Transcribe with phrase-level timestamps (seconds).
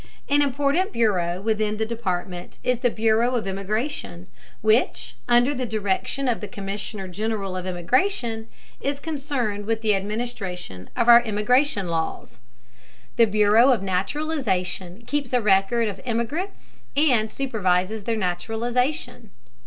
[0.27, 4.25] An important bureau within the Department is the bureau of immigration,
[4.61, 8.47] which, under the direction of the commissioner general of immigration,
[8.79, 12.39] is concerned with the administration of our immigration laws.
[13.17, 19.29] The bureau of naturalization keeps a record of immigrants, and supervises their naturalization.